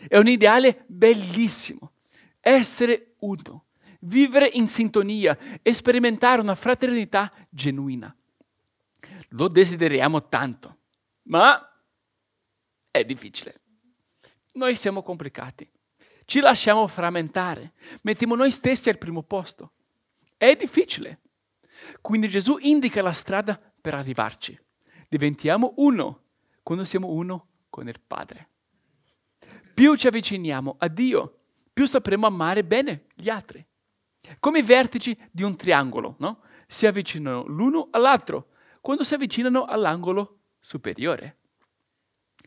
È 0.08 0.18
un 0.18 0.28
ideale 0.28 0.86
bellissimo. 0.88 1.92
Essere 2.40 3.16
uno, 3.20 3.66
vivere 4.02 4.50
in 4.54 4.68
sintonia 4.68 5.38
sperimentare 5.72 6.42
una 6.42 6.56
fraternità 6.56 7.32
genuina. 7.50 8.14
Lo 9.34 9.48
desideriamo 9.48 10.28
tanto, 10.28 10.79
ma 11.30 11.64
è 12.92 13.04
difficile. 13.04 13.62
Noi 14.54 14.76
siamo 14.76 15.04
complicati. 15.04 15.70
Ci 16.26 16.40
lasciamo 16.42 16.88
frammentare, 16.88 17.74
mettiamo 18.02 18.36
noi 18.36 18.52
stessi 18.52 18.90
al 18.90 18.98
primo 18.98 19.24
posto. 19.24 19.72
È 20.38 20.56
difficile. 20.56 21.22
Quindi 22.02 22.28
Gesù 22.28 22.58
indica 22.60 23.02
la 23.02 23.14
strada 23.14 23.60
per 23.60 23.96
arrivarci. 23.96 24.60
Diventiamo 25.08 25.74
uno 25.78 26.26
quando 26.62 26.84
siamo 26.84 27.08
uno 27.08 27.48
con 27.70 27.88
il 27.88 28.00
Padre. 28.06 28.50
Più 29.74 29.96
ci 29.96 30.08
avviciniamo 30.08 30.76
a 30.78 30.88
Dio, 30.88 31.40
più 31.74 31.88
sapremo 31.88 32.28
amare 32.28 32.64
bene 32.64 33.06
gli 33.16 33.30
altri. 33.30 33.66
Come 34.40 34.60
i 34.60 34.64
vertici 34.64 35.18
di 35.32 35.44
un 35.44 35.56
triangolo, 35.56 36.16
no? 36.20 36.42
Si 36.68 36.86
avvicinano 36.86 37.46
l'uno 37.48 37.88
all'altro 37.92 38.50
quando 38.82 39.04
si 39.04 39.14
avvicinano 39.14 39.66
all'angolo 39.66 40.39
superiore. 40.60 41.38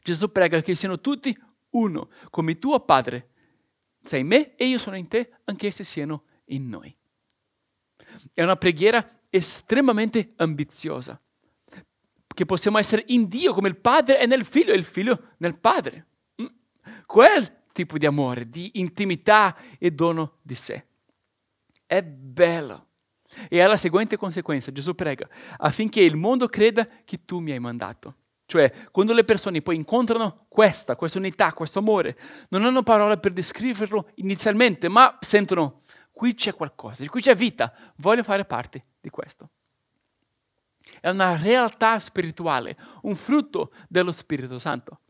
Gesù 0.02 0.30
prega 0.30 0.60
che 0.60 0.74
siano 0.74 1.00
tutti 1.00 1.36
uno, 1.70 2.10
come 2.30 2.58
tuo 2.58 2.80
Padre 2.80 3.28
sei 4.02 4.20
in 4.20 4.26
me 4.26 4.54
e 4.56 4.66
io 4.66 4.78
sono 4.78 4.96
in 4.96 5.08
te, 5.08 5.30
anche 5.44 5.70
se 5.70 5.84
siano 5.84 6.24
in 6.46 6.68
noi. 6.68 6.94
È 8.32 8.42
una 8.42 8.56
preghiera 8.56 9.20
estremamente 9.30 10.32
ambiziosa, 10.36 11.20
che 12.26 12.44
possiamo 12.44 12.78
essere 12.78 13.04
in 13.08 13.28
Dio 13.28 13.52
come 13.52 13.68
il 13.68 13.76
Padre 13.76 14.18
è 14.18 14.26
nel 14.26 14.44
Figlio 14.44 14.72
e 14.72 14.76
il 14.76 14.84
Figlio 14.84 15.34
nel 15.38 15.56
Padre. 15.56 16.06
Mm. 16.42 16.46
Quel 17.06 17.60
tipo 17.72 17.96
di 17.96 18.06
amore, 18.06 18.50
di 18.50 18.72
intimità 18.74 19.56
e 19.78 19.90
dono 19.92 20.38
di 20.42 20.54
sé. 20.54 20.86
È 21.86 22.02
bello. 22.02 22.88
E 23.48 23.60
ha 23.60 23.66
la 23.66 23.76
seguente 23.76 24.16
conseguenza, 24.16 24.72
Gesù 24.72 24.94
prega, 24.94 25.28
affinché 25.58 26.00
il 26.00 26.16
mondo 26.16 26.48
creda 26.48 26.86
che 27.04 27.24
tu 27.24 27.38
mi 27.38 27.52
hai 27.52 27.58
mandato. 27.58 28.16
Cioè, 28.46 28.70
quando 28.90 29.14
le 29.14 29.24
persone 29.24 29.62
poi 29.62 29.76
incontrano 29.76 30.44
questa, 30.48 30.94
questa 30.94 31.18
unità, 31.18 31.52
questo 31.54 31.78
amore, 31.78 32.18
non 32.50 32.64
hanno 32.64 32.82
parole 32.82 33.16
per 33.18 33.32
descriverlo 33.32 34.10
inizialmente, 34.16 34.88
ma 34.88 35.16
sentono, 35.20 35.80
qui 36.12 36.34
c'è 36.34 36.54
qualcosa, 36.54 37.06
qui 37.06 37.22
c'è 37.22 37.34
vita, 37.34 37.72
voglio 37.96 38.22
fare 38.22 38.44
parte 38.44 38.84
di 39.00 39.08
questo. 39.08 39.48
È 41.00 41.08
una 41.08 41.36
realtà 41.36 41.98
spirituale, 41.98 42.76
un 43.02 43.16
frutto 43.16 43.72
dello 43.88 44.12
Spirito 44.12 44.58
Santo. 44.58 45.00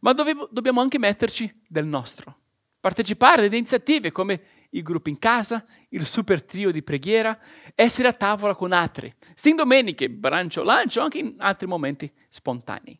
Ma 0.00 0.12
dobbiamo 0.12 0.82
anche 0.82 0.98
metterci 0.98 1.62
del 1.66 1.86
nostro, 1.86 2.36
partecipare 2.78 3.46
ad 3.46 3.52
iniziative 3.54 4.12
come 4.12 4.42
il 4.70 4.82
gruppo 4.82 5.08
in 5.08 5.18
casa, 5.18 5.64
il 5.90 6.06
super 6.06 6.44
trio 6.44 6.70
di 6.70 6.82
preghiera, 6.82 7.38
essere 7.74 8.08
a 8.08 8.12
tavola 8.12 8.54
con 8.54 8.72
altri, 8.72 9.12
sin 9.34 9.56
domeniche, 9.56 10.10
brancio, 10.10 10.62
lancio, 10.62 11.00
anche 11.00 11.18
in 11.18 11.34
altri 11.38 11.66
momenti 11.66 12.10
spontanei. 12.28 12.98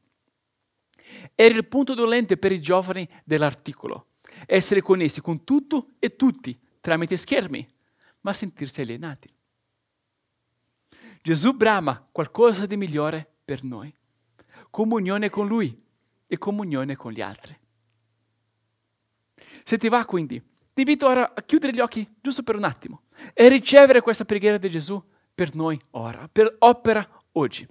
Era 1.34 1.54
il 1.54 1.66
punto 1.66 1.94
dolente 1.94 2.36
per 2.36 2.52
i 2.52 2.60
giovani 2.60 3.08
dell'articolo. 3.24 4.06
essere 4.46 4.80
connessi 4.80 5.20
con 5.20 5.44
tutto 5.44 5.90
e 5.98 6.16
tutti 6.16 6.58
tramite 6.80 7.16
schermi, 7.16 7.68
ma 8.20 8.32
sentirsi 8.32 8.80
alienati. 8.80 9.32
Gesù 11.22 11.52
brama 11.52 12.08
qualcosa 12.10 12.66
di 12.66 12.76
migliore 12.76 13.28
per 13.44 13.62
noi, 13.62 13.92
comunione 14.70 15.28
con 15.28 15.46
Lui 15.46 15.78
e 16.26 16.38
comunione 16.38 16.96
con 16.96 17.12
gli 17.12 17.20
altri. 17.20 17.58
Se 19.64 19.76
ti 19.76 19.88
va 19.88 20.04
quindi, 20.04 20.42
ti 20.72 20.80
invito 20.80 21.06
ora 21.06 21.34
a 21.34 21.42
chiudere 21.42 21.72
gli 21.72 21.80
occhi 21.80 22.08
giusto 22.20 22.42
per 22.42 22.56
un 22.56 22.64
attimo 22.64 23.02
e 23.34 23.48
ricevere 23.48 24.00
questa 24.00 24.24
preghiera 24.24 24.58
di 24.58 24.70
Gesù 24.70 25.02
per 25.34 25.54
noi 25.54 25.80
ora, 25.90 26.28
per 26.30 26.56
opera 26.60 27.06
oggi. 27.32 27.66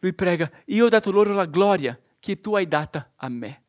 Lui 0.00 0.14
prega, 0.14 0.50
io 0.66 0.86
ho 0.86 0.88
dato 0.88 1.10
loro 1.10 1.32
la 1.32 1.46
gloria 1.46 2.00
che 2.20 2.40
tu 2.40 2.54
hai 2.54 2.68
data 2.68 3.12
a 3.16 3.28
me, 3.28 3.64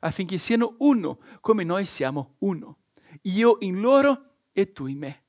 affinché 0.00 0.38
siano 0.38 0.74
uno 0.78 1.18
come 1.40 1.64
noi 1.64 1.86
siamo 1.86 2.34
uno. 2.38 2.78
Io 3.22 3.56
in 3.60 3.80
loro 3.80 4.34
e 4.52 4.72
tu 4.72 4.86
in 4.86 4.98
me, 4.98 5.22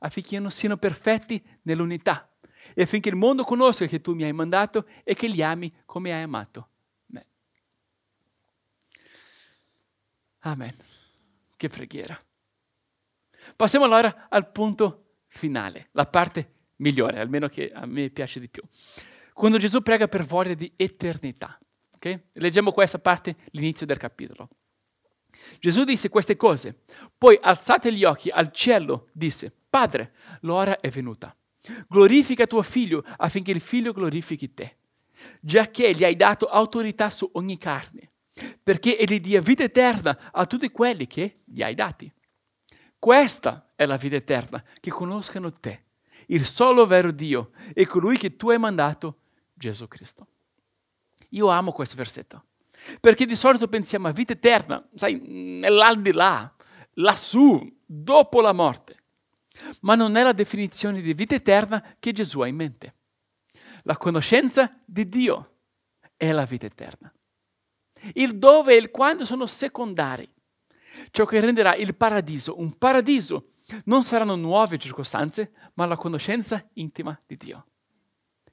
affinché 0.00 0.38
non 0.38 0.50
siano 0.50 0.76
perfetti 0.76 1.42
nell'unità 1.62 2.30
e 2.74 2.82
affinché 2.82 3.08
il 3.08 3.16
mondo 3.16 3.44
conosca 3.44 3.86
che 3.86 4.00
tu 4.00 4.14
mi 4.14 4.24
hai 4.24 4.32
mandato 4.32 4.86
e 5.02 5.14
che 5.14 5.26
li 5.26 5.42
ami 5.42 5.72
come 5.84 6.12
hai 6.12 6.22
amato 6.22 6.68
me. 7.06 7.26
Amen. 10.48 10.74
Che 11.56 11.68
preghiera. 11.68 12.18
Passiamo 13.54 13.84
allora 13.84 14.28
al 14.30 14.50
punto 14.50 15.16
finale, 15.26 15.88
la 15.92 16.06
parte 16.06 16.54
migliore, 16.76 17.20
almeno 17.20 17.48
che 17.48 17.70
a 17.70 17.84
me 17.84 18.08
piace 18.08 18.40
di 18.40 18.48
più. 18.48 18.62
Quando 19.34 19.58
Gesù 19.58 19.82
prega 19.82 20.08
per 20.08 20.24
voglia 20.24 20.54
di 20.54 20.72
eternità. 20.74 21.58
Okay? 21.94 22.28
Leggiamo 22.34 22.72
questa 22.72 22.98
parte, 22.98 23.36
l'inizio 23.50 23.84
del 23.84 23.98
capitolo. 23.98 24.48
Gesù 25.60 25.84
disse 25.84 26.08
queste 26.08 26.36
cose, 26.36 26.82
poi 27.16 27.38
alzate 27.40 27.92
gli 27.92 28.04
occhi 28.04 28.30
al 28.30 28.50
cielo, 28.50 29.08
disse, 29.12 29.52
Padre, 29.68 30.14
l'ora 30.40 30.80
è 30.80 30.88
venuta. 30.88 31.36
Glorifica 31.86 32.46
tuo 32.46 32.62
figlio 32.62 33.04
affinché 33.18 33.50
il 33.50 33.60
figlio 33.60 33.92
glorifichi 33.92 34.54
te, 34.54 34.78
giacché 35.40 35.94
gli 35.94 36.04
hai 36.04 36.16
dato 36.16 36.46
autorità 36.46 37.10
su 37.10 37.28
ogni 37.34 37.58
carne, 37.58 38.12
perché 38.62 38.98
egli 38.98 39.20
dia 39.20 39.40
vita 39.40 39.64
eterna 39.64 40.30
a 40.32 40.46
tutti 40.46 40.70
quelli 40.70 41.06
che 41.06 41.40
gli 41.44 41.62
hai 41.62 41.74
dati. 41.74 42.12
Questa 42.98 43.72
è 43.74 43.86
la 43.86 43.96
vita 43.96 44.16
eterna, 44.16 44.62
che 44.80 44.90
conoscano 44.90 45.52
te, 45.52 45.84
il 46.26 46.44
solo 46.44 46.84
vero 46.86 47.12
Dio 47.12 47.52
e 47.72 47.86
colui 47.86 48.18
che 48.18 48.36
tu 48.36 48.50
hai 48.50 48.58
mandato, 48.58 49.20
Gesù 49.54 49.86
Cristo. 49.86 50.26
Io 51.30 51.48
amo 51.48 51.72
questo 51.72 51.96
versetto, 51.96 52.44
perché 53.00 53.26
di 53.26 53.36
solito 53.36 53.68
pensiamo 53.68 54.08
a 54.08 54.12
vita 54.12 54.32
eterna, 54.32 54.84
sai, 54.94 55.20
nell'aldilà, 55.60 56.54
lassù, 56.94 57.60
dopo 57.84 58.40
la 58.40 58.52
morte. 58.52 58.96
Ma 59.80 59.94
non 59.94 60.16
è 60.16 60.22
la 60.22 60.32
definizione 60.32 61.00
di 61.00 61.14
vita 61.14 61.34
eterna 61.34 61.96
che 61.98 62.12
Gesù 62.12 62.40
ha 62.40 62.46
in 62.46 62.56
mente. 62.56 62.94
La 63.82 63.96
conoscenza 63.96 64.80
di 64.84 65.08
Dio 65.08 65.56
è 66.16 66.30
la 66.32 66.44
vita 66.44 66.66
eterna. 66.66 67.12
Il 68.14 68.38
dove 68.38 68.74
e 68.74 68.76
il 68.76 68.90
quando 68.90 69.24
sono 69.24 69.46
secondari. 69.46 70.28
Ciò 71.10 71.24
che 71.24 71.40
renderà 71.40 71.74
il 71.74 71.94
paradiso 71.94 72.58
un 72.58 72.76
paradiso 72.76 73.52
non 73.84 74.02
saranno 74.02 74.34
nuove 74.34 74.78
circostanze, 74.78 75.52
ma 75.74 75.86
la 75.86 75.96
conoscenza 75.96 76.66
intima 76.74 77.18
di 77.26 77.36
Dio. 77.36 77.66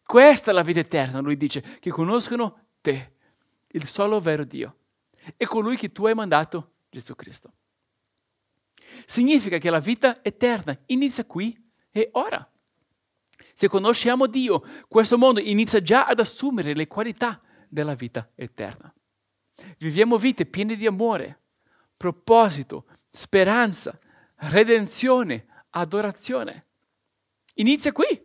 Questa 0.06 0.52
è 0.52 0.54
la 0.54 0.62
vita 0.62 0.80
eterna, 0.80 1.20
lui 1.20 1.38
dice, 1.38 1.62
che 1.80 1.90
conoscono 1.90 2.68
te, 2.82 3.14
il 3.68 3.88
solo 3.88 4.20
vero 4.20 4.44
Dio, 4.44 4.78
e 5.38 5.46
colui 5.46 5.78
che 5.78 5.92
tu 5.92 6.06
hai 6.06 6.14
mandato, 6.14 6.74
Gesù 6.90 7.16
Cristo. 7.16 7.54
Significa 9.06 9.58
che 9.58 9.70
la 9.70 9.80
vita 9.80 10.24
eterna 10.24 10.78
inizia 10.88 11.25
qui 11.25 11.58
e 11.92 12.10
ora. 12.14 12.48
Se 13.54 13.68
conosciamo 13.68 14.28
Dio, 14.28 14.64
questo 14.88 15.18
mondo 15.18 15.40
inizia 15.40 15.82
già 15.82 16.06
ad 16.06 16.20
assumere 16.20 16.76
le 16.76 16.88
qualità 16.88 17.41
della 17.67 17.96
vita 17.96 18.30
eterna. 18.36 18.93
Viviamo 19.78 20.18
vite 20.18 20.46
piene 20.46 20.76
di 20.76 20.86
amore, 20.86 21.39
proposito, 21.96 22.86
speranza, 23.10 23.98
redenzione, 24.36 25.46
adorazione. 25.72 26.65
Inizia 27.56 27.91
qui. 27.91 28.24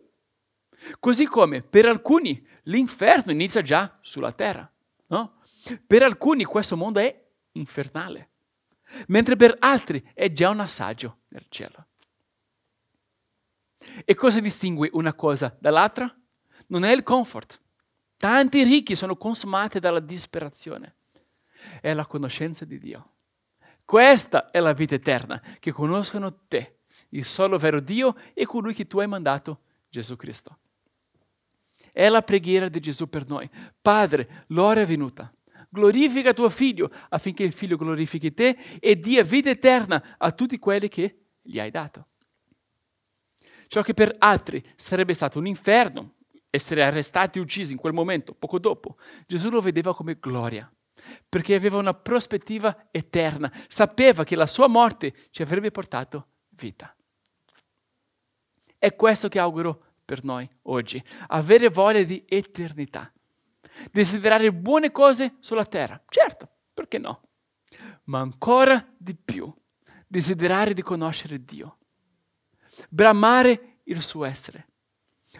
Così 0.99 1.25
come 1.25 1.61
per 1.61 1.85
alcuni 1.85 2.45
l'inferno 2.63 3.31
inizia 3.31 3.61
già 3.61 3.97
sulla 4.01 4.31
terra. 4.31 4.69
No? 5.07 5.41
Per 5.85 6.03
alcuni 6.03 6.43
questo 6.43 6.75
mondo 6.75 6.99
è 6.99 7.27
infernale, 7.53 8.29
mentre 9.07 9.35
per 9.35 9.55
altri 9.59 10.03
è 10.13 10.31
già 10.31 10.49
un 10.49 10.59
assaggio 10.59 11.19
nel 11.29 11.45
cielo. 11.49 11.85
E 14.05 14.15
cosa 14.15 14.39
distingue 14.39 14.89
una 14.93 15.13
cosa 15.13 15.55
dall'altra? 15.59 16.13
Non 16.67 16.83
è 16.83 16.91
il 16.91 17.03
comfort. 17.03 17.59
Tanti 18.17 18.63
ricchi 18.63 18.95
sono 18.95 19.15
consumati 19.15 19.79
dalla 19.79 19.99
disperazione. 19.99 20.95
È 21.79 21.93
la 21.93 22.05
conoscenza 22.05 22.65
di 22.65 22.77
Dio. 22.77 23.11
Questa 23.85 24.51
è 24.51 24.59
la 24.59 24.73
vita 24.73 24.95
eterna, 24.95 25.41
che 25.59 25.71
conoscono 25.71 26.43
te, 26.47 26.79
il 27.09 27.25
solo 27.25 27.57
vero 27.57 27.79
Dio 27.79 28.15
e 28.33 28.45
colui 28.45 28.73
che 28.73 28.87
tu 28.87 28.99
hai 28.99 29.07
mandato, 29.07 29.61
Gesù 29.89 30.15
Cristo. 30.15 30.59
È 31.91 32.07
la 32.07 32.21
preghiera 32.21 32.69
di 32.69 32.79
Gesù 32.79 33.09
per 33.09 33.27
noi. 33.27 33.49
Padre, 33.81 34.45
l'ora 34.47 34.81
è 34.81 34.85
venuta. 34.85 35.33
Glorifica 35.69 36.33
tuo 36.33 36.49
figlio 36.49 36.89
affinché 37.09 37.43
il 37.43 37.53
figlio 37.53 37.75
glorifichi 37.75 38.33
te 38.33 38.57
e 38.79 38.99
dia 38.99 39.23
vita 39.23 39.49
eterna 39.49 40.15
a 40.17 40.31
tutti 40.31 40.57
quelli 40.57 40.87
che 40.87 41.25
gli 41.41 41.59
hai 41.59 41.71
dato. 41.71 42.07
Ciò 43.67 43.81
che 43.81 43.93
per 43.93 44.15
altri 44.19 44.63
sarebbe 44.75 45.13
stato 45.13 45.39
un 45.39 45.47
inferno, 45.47 46.15
essere 46.49 46.83
arrestati 46.83 47.39
e 47.39 47.41
uccisi 47.41 47.71
in 47.71 47.77
quel 47.77 47.93
momento, 47.93 48.33
poco 48.33 48.59
dopo, 48.59 48.97
Gesù 49.25 49.49
lo 49.49 49.61
vedeva 49.61 49.95
come 49.95 50.17
gloria, 50.19 50.69
perché 51.27 51.55
aveva 51.55 51.77
una 51.77 51.93
prospettiva 51.93 52.87
eterna, 52.91 53.51
sapeva 53.67 54.23
che 54.23 54.35
la 54.35 54.45
sua 54.45 54.67
morte 54.67 55.27
ci 55.31 55.41
avrebbe 55.41 55.71
portato 55.71 56.27
vita. 56.49 56.95
È 58.77 58.95
questo 58.95 59.27
che 59.27 59.39
auguro 59.39 59.85
per 60.03 60.23
noi 60.23 60.49
oggi, 60.63 61.01
avere 61.27 61.69
voglia 61.69 62.03
di 62.03 62.23
eternità, 62.27 63.11
desiderare 63.91 64.51
buone 64.51 64.91
cose 64.91 65.35
sulla 65.39 65.65
terra, 65.65 66.01
certo, 66.07 66.49
perché 66.73 66.97
no? 66.97 67.21
Ma 68.05 68.19
ancora 68.19 68.85
di 68.97 69.15
più, 69.15 69.53
desiderare 70.07 70.73
di 70.73 70.81
conoscere 70.81 71.43
Dio, 71.45 71.77
bramare 72.89 73.79
il 73.83 74.01
suo 74.01 74.25
essere, 74.25 74.67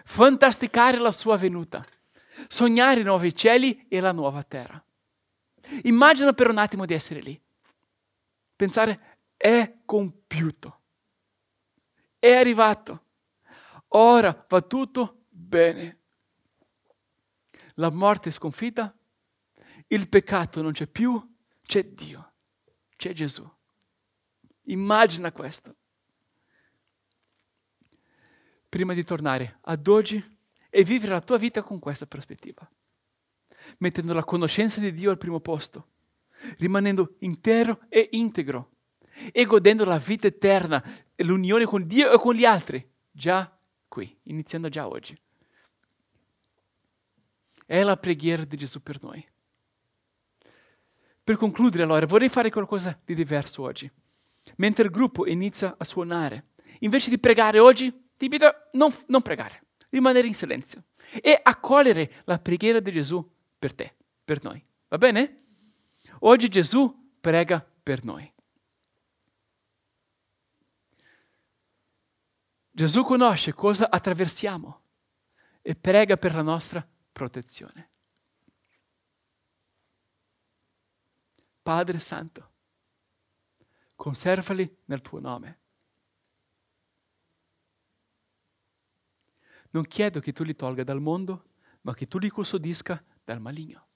fantasticare 0.04 0.98
la 0.98 1.12
sua 1.12 1.36
venuta, 1.36 1.82
sognare 2.48 3.00
i 3.00 3.04
nuovi 3.04 3.34
cieli 3.34 3.86
e 3.88 4.00
la 4.00 4.12
nuova 4.12 4.42
terra. 4.42 4.82
Immagina 5.84 6.32
per 6.32 6.48
un 6.48 6.58
attimo 6.58 6.84
di 6.84 6.94
essere 6.94 7.20
lì, 7.20 7.40
pensare 8.54 9.18
è 9.36 9.80
compiuto, 9.84 10.80
è 12.18 12.32
arrivato. 12.32 13.04
Ora 13.94 14.46
va 14.48 14.62
tutto 14.62 15.24
bene. 15.28 15.98
La 17.76 17.90
morte 17.90 18.28
è 18.28 18.32
sconfitta, 18.32 18.94
il 19.88 20.08
peccato 20.08 20.62
non 20.62 20.72
c'è 20.72 20.86
più, 20.86 21.20
c'è 21.62 21.84
Dio, 21.84 22.32
c'è 22.96 23.12
Gesù. 23.12 23.50
Immagina 24.66 25.32
questo. 25.32 25.76
Prima 28.68 28.94
di 28.94 29.04
tornare 29.04 29.58
ad 29.62 29.86
oggi 29.88 30.38
e 30.70 30.84
vivere 30.84 31.12
la 31.12 31.20
tua 31.20 31.36
vita 31.36 31.62
con 31.62 31.78
questa 31.78 32.06
prospettiva, 32.06 32.66
mettendo 33.78 34.12
la 34.12 34.24
conoscenza 34.24 34.80
di 34.80 34.92
Dio 34.92 35.10
al 35.10 35.18
primo 35.18 35.40
posto, 35.40 35.88
rimanendo 36.58 37.16
intero 37.20 37.80
e 37.88 38.08
integro 38.12 38.70
e 39.32 39.44
godendo 39.44 39.84
la 39.84 39.98
vita 39.98 40.26
eterna 40.26 40.82
l'unione 41.16 41.64
con 41.64 41.86
Dio 41.86 42.10
e 42.10 42.18
con 42.18 42.34
gli 42.34 42.44
altri, 42.44 42.84
già 43.10 43.56
qui, 43.88 44.18
iniziando 44.24 44.68
già 44.68 44.88
oggi. 44.88 45.16
È 47.64 47.82
la 47.82 47.96
preghiera 47.96 48.44
di 48.44 48.56
Gesù 48.56 48.82
per 48.82 49.02
noi. 49.02 49.24
Per 51.24 51.36
concludere 51.36 51.84
allora, 51.84 52.04
vorrei 52.04 52.28
fare 52.28 52.50
qualcosa 52.50 52.98
di 53.04 53.14
diverso 53.14 53.62
oggi. 53.62 53.90
Mentre 54.56 54.84
il 54.84 54.90
gruppo 54.90 55.26
inizia 55.26 55.76
a 55.78 55.84
suonare, 55.84 56.48
invece 56.80 57.10
di 57.10 57.18
pregare 57.18 57.60
oggi, 57.60 57.90
ti 58.16 58.24
invito 58.24 58.46
a 58.46 58.54
non, 58.72 58.92
non 59.06 59.22
pregare, 59.22 59.66
rimanere 59.90 60.26
in 60.26 60.34
silenzio 60.34 60.84
e 61.20 61.38
accogliere 61.40 62.22
la 62.24 62.38
preghiera 62.38 62.80
di 62.80 62.90
Gesù 62.90 63.30
per 63.62 63.74
te, 63.74 63.94
per 64.24 64.42
noi. 64.42 64.60
Va 64.88 64.98
bene? 64.98 65.44
Oggi 66.22 66.48
Gesù 66.48 67.14
prega 67.20 67.64
per 67.80 68.02
noi. 68.02 68.28
Gesù 72.72 73.04
conosce 73.04 73.52
cosa 73.52 73.88
attraversiamo 73.88 74.82
e 75.60 75.76
prega 75.76 76.16
per 76.16 76.34
la 76.34 76.42
nostra 76.42 76.84
protezione. 77.12 77.90
Padre 81.62 82.00
Santo, 82.00 82.50
conservali 83.94 84.78
nel 84.86 85.02
tuo 85.02 85.20
nome. 85.20 85.60
Non 89.70 89.86
chiedo 89.86 90.18
che 90.18 90.32
tu 90.32 90.42
li 90.42 90.56
tolga 90.56 90.82
dal 90.82 91.00
mondo, 91.00 91.50
ma 91.82 91.94
che 91.94 92.08
tu 92.08 92.18
li 92.18 92.28
custodisca 92.28 93.00
dal 93.24 93.40
maligno. 93.40 93.86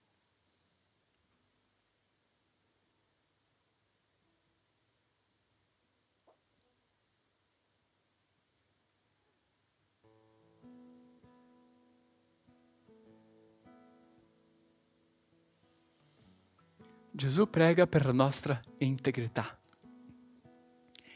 Gesù 17.16 17.48
prega 17.48 17.86
per 17.86 18.04
la 18.04 18.12
nostra 18.12 18.60
integrità. 18.76 19.58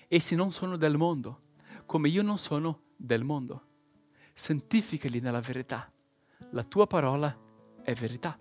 Essi 0.08 0.34
non 0.34 0.50
sono 0.50 0.78
del 0.78 0.96
mondo, 0.96 1.48
come 1.84 2.08
io 2.08 2.22
non 2.22 2.38
sono 2.38 2.84
del 2.96 3.22
mondo. 3.22 3.66
Santificali 4.32 5.20
nella 5.20 5.40
verità. 5.40 5.92
La 6.52 6.64
tua 6.64 6.86
parola 6.86 7.48
è 7.82 7.94
verità. 7.94 8.38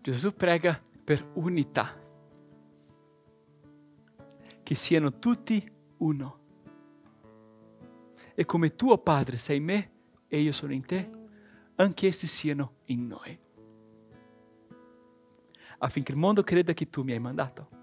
Gesù 0.00 0.34
prega 0.34 0.80
per 1.04 1.32
unità, 1.34 1.94
che 4.62 4.74
siano 4.74 5.18
tutti 5.18 5.70
uno. 5.98 6.38
E 8.34 8.44
come 8.46 8.74
tuo 8.74 8.96
Padre 8.96 9.36
sei 9.36 9.58
in 9.58 9.64
me 9.64 9.92
e 10.28 10.40
io 10.40 10.52
sono 10.52 10.72
in 10.72 10.86
te, 10.86 11.17
anche 11.80 12.08
essi 12.08 12.26
siano 12.26 12.78
in 12.86 13.06
noi, 13.06 13.38
affinché 15.78 16.10
il 16.10 16.18
mondo 16.18 16.42
creda 16.42 16.72
che 16.72 16.90
tu 16.90 17.02
mi 17.04 17.12
hai 17.12 17.20
mandato. 17.20 17.76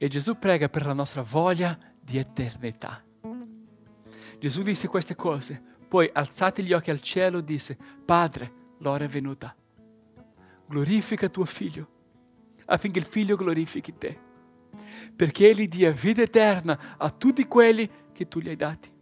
E 0.00 0.06
Gesù 0.06 0.38
prega 0.38 0.68
per 0.68 0.86
la 0.86 0.92
nostra 0.92 1.22
voglia 1.22 1.76
di 2.00 2.18
eternità. 2.18 3.04
Gesù 4.38 4.62
disse 4.62 4.86
queste 4.86 5.16
cose, 5.16 5.77
poi 5.88 6.10
alzati 6.12 6.62
gli 6.62 6.72
occhi 6.72 6.90
al 6.90 7.00
cielo 7.00 7.40
disse, 7.40 7.76
Padre, 8.04 8.52
l'ora 8.78 9.04
è 9.04 9.08
venuta. 9.08 9.54
Glorifica 10.66 11.28
tuo 11.30 11.46
figlio, 11.46 11.88
affinché 12.66 12.98
il 12.98 13.06
figlio 13.06 13.36
glorifichi 13.36 13.96
te, 13.96 14.18
perché 15.16 15.48
egli 15.48 15.66
dia 15.66 15.90
vita 15.90 16.22
eterna 16.22 16.96
a 16.98 17.10
tutti 17.10 17.46
quelli 17.46 17.90
che 18.12 18.28
tu 18.28 18.40
gli 18.40 18.48
hai 18.48 18.56
dati. 18.56 18.92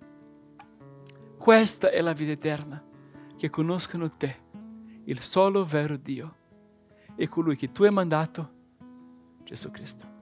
Questa 1.36 1.90
è 1.90 2.00
la 2.00 2.12
vita 2.12 2.32
eterna, 2.32 2.82
che 3.36 3.50
conoscano 3.50 4.12
te, 4.12 4.44
il 5.04 5.20
solo 5.20 5.64
vero 5.64 5.96
Dio, 5.96 6.36
e 7.16 7.28
colui 7.28 7.56
che 7.56 7.72
tu 7.72 7.82
hai 7.82 7.90
mandato, 7.90 8.52
Gesù 9.42 9.70
Cristo. 9.70 10.15